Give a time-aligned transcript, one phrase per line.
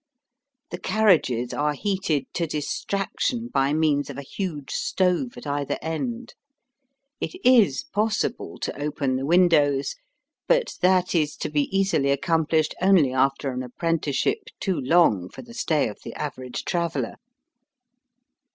[0.71, 6.33] The carriages are heated to distraction by means of a huge stove at either end.
[7.19, 9.93] It is possible to open the windows,
[10.47, 15.53] but that is to be easily accomplished only after an apprenticeship too long for the
[15.53, 17.17] stay of the average traveller.